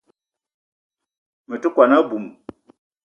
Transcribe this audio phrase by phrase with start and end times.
[1.47, 2.25] Me te kwuan a-bum